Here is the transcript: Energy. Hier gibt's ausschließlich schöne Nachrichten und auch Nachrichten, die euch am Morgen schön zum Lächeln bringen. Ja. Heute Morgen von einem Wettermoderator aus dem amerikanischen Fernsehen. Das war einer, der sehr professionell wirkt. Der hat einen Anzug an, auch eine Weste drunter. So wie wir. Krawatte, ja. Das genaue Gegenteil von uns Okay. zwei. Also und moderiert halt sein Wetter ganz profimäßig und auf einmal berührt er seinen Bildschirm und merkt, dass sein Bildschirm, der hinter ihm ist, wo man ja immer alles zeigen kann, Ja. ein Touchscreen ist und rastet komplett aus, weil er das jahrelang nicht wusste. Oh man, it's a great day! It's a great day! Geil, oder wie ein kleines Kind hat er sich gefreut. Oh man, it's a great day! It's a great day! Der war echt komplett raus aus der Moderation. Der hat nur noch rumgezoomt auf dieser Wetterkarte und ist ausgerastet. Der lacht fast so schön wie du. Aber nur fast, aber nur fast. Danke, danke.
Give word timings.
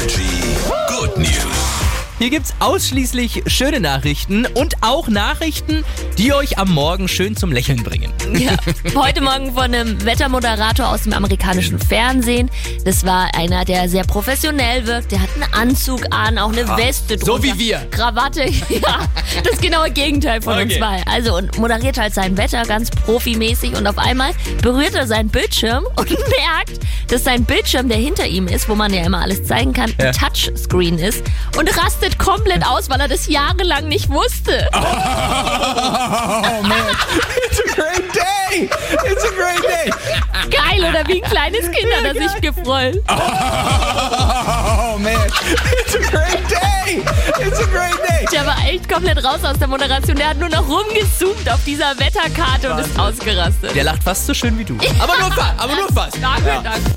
Energy. 0.00 0.69
Hier 2.20 2.28
gibt's 2.28 2.52
ausschließlich 2.60 3.44
schöne 3.46 3.80
Nachrichten 3.80 4.44
und 4.44 4.74
auch 4.82 5.08
Nachrichten, 5.08 5.84
die 6.18 6.34
euch 6.34 6.58
am 6.58 6.70
Morgen 6.70 7.08
schön 7.08 7.34
zum 7.34 7.50
Lächeln 7.50 7.82
bringen. 7.82 8.12
Ja. 8.38 8.52
Heute 8.94 9.22
Morgen 9.22 9.54
von 9.54 9.62
einem 9.74 10.04
Wettermoderator 10.04 10.86
aus 10.88 11.04
dem 11.04 11.14
amerikanischen 11.14 11.78
Fernsehen. 11.78 12.50
Das 12.84 13.06
war 13.06 13.34
einer, 13.34 13.64
der 13.64 13.88
sehr 13.88 14.04
professionell 14.04 14.86
wirkt. 14.86 15.12
Der 15.12 15.22
hat 15.22 15.30
einen 15.34 15.50
Anzug 15.70 16.02
an, 16.10 16.36
auch 16.36 16.52
eine 16.52 16.68
Weste 16.76 17.16
drunter. 17.16 17.24
So 17.38 17.42
wie 17.42 17.58
wir. 17.58 17.78
Krawatte, 17.90 18.44
ja. 18.68 19.08
Das 19.50 19.58
genaue 19.62 19.90
Gegenteil 19.90 20.42
von 20.42 20.52
uns 20.58 20.60
Okay. 20.74 20.78
zwei. 20.78 21.02
Also 21.10 21.34
und 21.38 21.56
moderiert 21.56 21.96
halt 21.96 22.12
sein 22.12 22.36
Wetter 22.36 22.64
ganz 22.64 22.90
profimäßig 22.90 23.72
und 23.78 23.86
auf 23.86 23.96
einmal 23.96 24.32
berührt 24.60 24.94
er 24.94 25.06
seinen 25.06 25.30
Bildschirm 25.30 25.84
und 25.96 26.10
merkt, 26.10 26.80
dass 27.08 27.24
sein 27.24 27.44
Bildschirm, 27.46 27.88
der 27.88 27.96
hinter 27.96 28.26
ihm 28.26 28.46
ist, 28.46 28.68
wo 28.68 28.74
man 28.74 28.92
ja 28.92 29.04
immer 29.06 29.22
alles 29.22 29.42
zeigen 29.44 29.72
kann, 29.72 29.90
Ja. 29.98 30.08
ein 30.08 30.12
Touchscreen 30.12 30.98
ist 30.98 31.24
und 31.56 31.66
rastet 31.78 32.09
komplett 32.18 32.64
aus, 32.66 32.88
weil 32.90 33.00
er 33.00 33.08
das 33.08 33.26
jahrelang 33.26 33.88
nicht 33.88 34.08
wusste. 34.10 34.68
Oh 35.72 36.62
man, 36.62 36.96
it's 37.46 37.60
a 37.60 37.74
great 37.74 38.12
day! 38.12 38.68
It's 39.04 39.24
a 39.24 39.30
great 39.30 39.62
day! 39.62 39.90
Geil, 40.50 40.80
oder 40.88 41.06
wie 41.06 41.22
ein 41.22 41.30
kleines 41.30 41.70
Kind 41.70 41.92
hat 41.94 42.04
er 42.04 42.14
sich 42.14 42.40
gefreut. 42.40 42.96
Oh 43.08 44.98
man, 44.98 45.12
it's 45.80 45.94
a 45.94 45.98
great 46.10 46.50
day! 46.50 47.02
It's 47.38 47.60
a 47.60 47.66
great 47.66 47.98
day! 48.08 48.26
Der 48.32 48.46
war 48.46 48.56
echt 48.66 48.88
komplett 48.88 49.22
raus 49.24 49.44
aus 49.44 49.58
der 49.58 49.68
Moderation. 49.68 50.16
Der 50.16 50.28
hat 50.30 50.38
nur 50.38 50.48
noch 50.48 50.66
rumgezoomt 50.68 51.48
auf 51.50 51.62
dieser 51.64 51.98
Wetterkarte 51.98 52.72
und 52.72 52.78
ist 52.80 52.98
ausgerastet. 52.98 53.74
Der 53.74 53.84
lacht 53.84 54.02
fast 54.02 54.26
so 54.26 54.34
schön 54.34 54.58
wie 54.58 54.64
du. 54.64 54.76
Aber 54.98 55.16
nur 55.18 55.32
fast, 55.32 55.54
aber 55.58 55.74
nur 55.74 55.88
fast. 55.92 56.16
Danke, 56.20 56.60
danke. 56.62 56.90